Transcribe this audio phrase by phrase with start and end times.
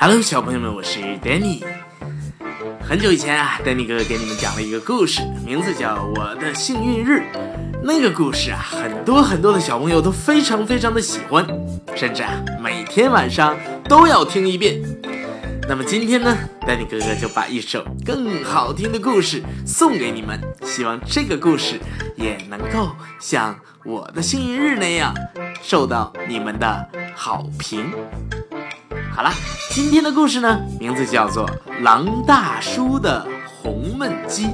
[0.00, 1.62] Hello，小朋友们，我是 Danny。
[2.80, 7.20] 很久以前啊，Danny 哥哥给你们讲了一个故事，名字叫《我的幸运日》。
[7.82, 11.46] 那个故事啊，很多很多的小朋友都非常非常的喜欢，
[11.94, 14.82] 甚至啊，每天晚上都要听一遍。
[15.68, 16.34] 那么今天呢
[16.66, 21.78] 丹尼哥哥就把一首更好听的故事送给你们，希望这个故事
[22.16, 22.90] 也能够
[23.20, 25.14] 像《我的幸运日》那样
[25.62, 27.92] 受到你们的好评。
[29.14, 29.30] 好了，
[29.68, 31.46] 今天的故事呢，名字叫做
[31.82, 34.46] 《狼大叔的红焖鸡》。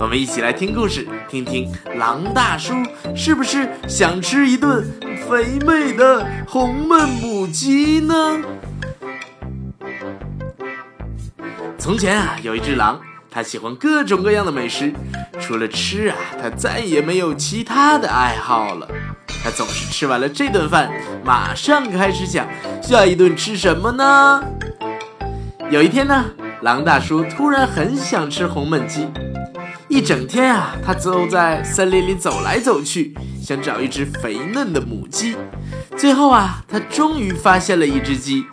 [0.00, 2.74] 我们一起来听故事，听听狼大叔
[3.14, 4.84] 是不是想吃一顿
[5.28, 8.40] 肥美的红焖母鸡呢？
[11.84, 12.98] 从前啊，有一只狼，
[13.30, 14.90] 它喜欢各种各样的美食，
[15.38, 18.88] 除了吃啊，它再也没有其他的爱好了。
[19.44, 20.90] 它总是吃完了这顿饭，
[21.22, 22.48] 马上开始想
[22.82, 24.42] 下一顿吃什么呢？
[25.70, 26.24] 有一天呢，
[26.62, 29.06] 狼大叔突然很想吃红焖鸡，
[29.88, 35.36] 一整天啊，他走在森林里走来走去，想找一只肥嫩的母鸡。
[35.98, 38.46] 最后啊，他终于发现了一只鸡，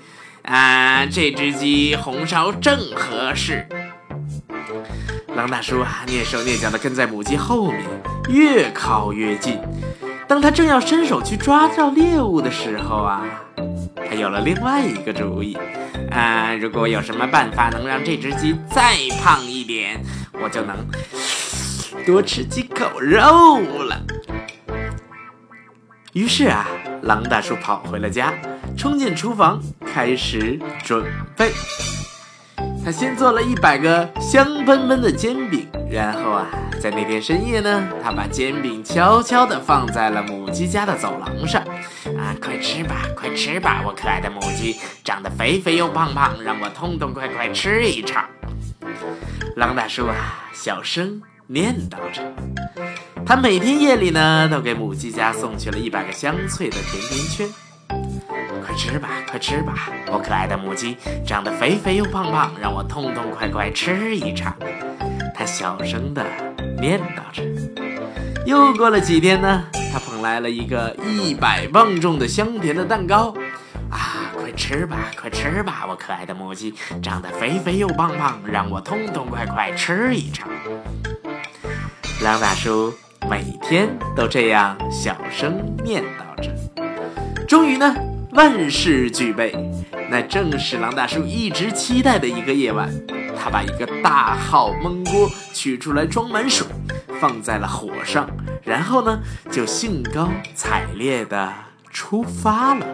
[0.44, 3.66] 啊，这只鸡红烧正合适。
[5.36, 7.84] 狼大叔啊，蹑手蹑脚地跟在母鸡后面，
[8.30, 9.60] 越靠越近。
[10.28, 13.24] 当他正要伸手去抓到猎物的时候啊，
[14.10, 15.58] 他有了另外一个主意。
[16.10, 20.04] 啊，如果有什么办法能让这只鸡再胖一点，
[20.42, 20.76] 我就能
[22.06, 24.02] 多吃几口肉了。
[26.12, 26.68] 于是啊，
[27.04, 28.34] 狼大叔跑回了家，
[28.78, 31.06] 冲进厨房开始准
[31.38, 31.52] 备。
[32.84, 36.48] 他先做了一百个香喷喷的煎饼，然后啊。
[36.82, 41.62] 在那天深夜呢，他把煎饼悄悄地放在了母鸡家的走廊上。
[42.18, 48.26] 啊，快吃吧，快吃吧，我可爱的母鸡，长得肥肥又胖胖，让我痛痛快快吃一场。
[49.56, 52.24] 狼大叔啊，小声念叨着。
[53.28, 57.48] 他每天夜里呢，都给母鸡家送去了一百个香脆的甜甜圈。
[58.72, 60.96] 快吃吧，快吃吧，我可爱的母鸡，
[61.28, 64.56] 长得肥肥又胖胖，让我痛痛快快吃一场。
[65.36, 66.26] 它小声的。
[66.80, 67.44] 念叨着，
[68.46, 73.36] 又过了几天呢，它捧来了一个一百磅重的香甜的蛋糕，
[73.90, 76.74] 啊，快吃吧，快吃吧，我可爱的母鸡，
[77.04, 80.48] 长得肥肥又胖胖，让我痛痛快快吃一场。
[82.22, 82.94] 狼大叔
[83.30, 86.50] 每天都这样小声念叨着。
[87.46, 87.94] 终于呢，
[88.34, 89.54] 万事俱备，
[90.10, 92.90] 那正是狼大叔一直期待的一个夜晚。
[93.38, 96.66] 他把一个大号焖锅取出来，装满水，
[97.20, 98.30] 放在了火上，
[98.64, 99.20] 然后呢，
[99.52, 101.52] 就兴高采烈地
[101.90, 102.86] 出发了。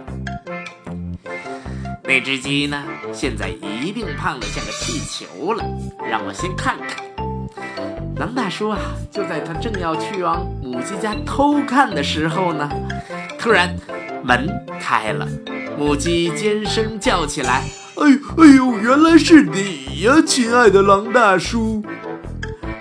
[2.04, 2.84] 那只鸡呢，
[3.14, 5.64] 现在一定胖得像个气球了。
[6.10, 7.06] 让我先看看。
[8.16, 8.80] 狼大叔啊，
[9.12, 12.70] 就在他正要去往母鸡家偷看的时候呢，
[13.38, 13.76] 突然
[14.28, 15.26] 门开了，
[15.78, 17.64] 母鸡尖声叫起来。
[17.96, 18.06] 哎
[18.38, 21.82] 哎呦，原来是你呀，亲爱的狼大叔！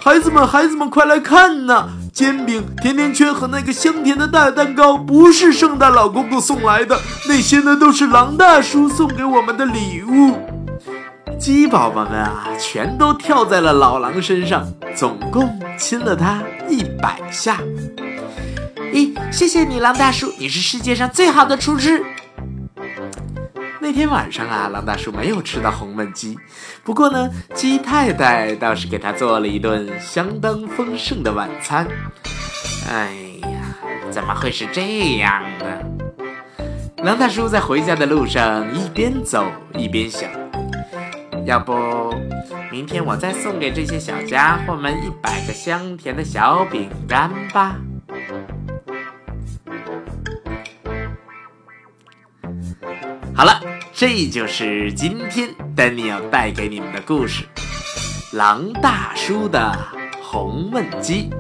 [0.00, 1.88] 孩子们，孩子们，快来看呐！
[2.12, 6.98] 煎饼、甜甜圈和那个香甜的大蛋糕，不是圣诞老公公送来的，
[7.28, 10.36] 那些呢都是狼大叔送给我们的礼物。
[11.38, 17.60] 鸡宝宝们啊，全都跳在了老狼身上，总共亲了他一百下。
[19.36, 22.02] 谢谢你，狼大叔，你是世界上最好的厨师。
[23.80, 26.38] 那天晚上啊，狼大叔没有吃到红焖鸡，
[26.82, 31.86] 不过呢，鸡太太倒是给他做了一顿相当丰盛的晚餐。
[32.88, 33.76] 哎呀，
[34.10, 36.64] 怎么会是这样呢？
[37.04, 40.30] 狼大叔在回家的路上一边走一边想：
[41.44, 42.10] 要不
[42.72, 47.76] 明天我再送给这些小家伙们一百个香甜的小饼干吧。
[53.34, 53.60] 好了。
[53.98, 57.44] 这就是今天丹尼要带给你们的故事，
[58.36, 59.74] 《狼大叔的
[60.22, 61.30] 红焖鸡》，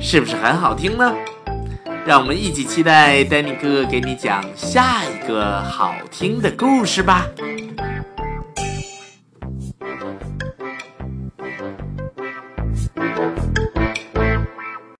[0.00, 1.14] 是不是很好听呢？
[2.04, 7.28] 让我们一起期待丹尼哥哥给你讲下一个好听的故事吧。